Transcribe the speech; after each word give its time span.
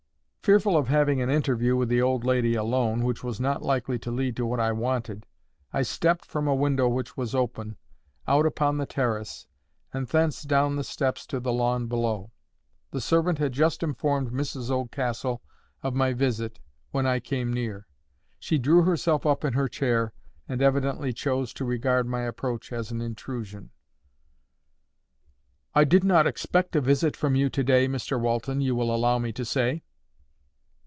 Fearful 0.43 0.75
of 0.75 0.87
having 0.87 1.21
an 1.21 1.29
interview 1.29 1.75
with 1.75 1.87
the 1.87 2.01
old 2.01 2.23
lady 2.23 2.55
alone, 2.55 3.03
which 3.05 3.23
was 3.23 3.39
not 3.39 3.61
likely 3.61 3.99
to 3.99 4.09
lead 4.09 4.35
to 4.37 4.45
what 4.45 4.59
I 4.59 4.71
wanted, 4.71 5.27
I 5.71 5.83
stepped 5.83 6.25
from 6.25 6.47
a 6.47 6.55
window 6.55 6.89
which 6.89 7.15
was 7.15 7.35
open, 7.35 7.77
out 8.27 8.47
upon 8.47 8.77
the 8.79 8.87
terrace, 8.87 9.45
and 9.93 10.07
thence 10.07 10.41
down 10.41 10.77
the 10.77 10.83
steps 10.83 11.27
to 11.27 11.39
the 11.39 11.53
lawn 11.53 11.85
below. 11.85 12.31
The 12.89 12.99
servant 12.99 13.37
had 13.37 13.51
just 13.53 13.83
informed 13.83 14.31
Mrs 14.31 14.71
Oldcastle 14.71 15.43
of 15.83 15.93
my 15.93 16.11
visit 16.11 16.59
when 16.89 17.05
I 17.05 17.19
came 17.19 17.53
near. 17.53 17.87
She 18.39 18.57
drew 18.57 18.81
herself 18.81 19.27
up 19.27 19.45
in 19.45 19.53
her 19.53 19.67
chair, 19.67 20.11
and 20.49 20.59
evidently 20.59 21.13
chose 21.13 21.53
to 21.53 21.65
regard 21.65 22.07
my 22.07 22.21
approach 22.23 22.73
as 22.73 22.89
an 22.91 22.99
intrusion. 22.99 23.69
"I 25.75 25.83
did 25.83 26.03
not 26.03 26.25
expect 26.25 26.75
a 26.75 26.81
visit 26.81 27.15
from 27.15 27.35
you 27.35 27.47
to 27.51 27.63
day, 27.63 27.87
Mr 27.87 28.19
Walton, 28.19 28.59
you 28.59 28.73
will 28.75 28.93
allow 28.93 29.19
me 29.19 29.31
to 29.33 29.45
say." 29.45 29.83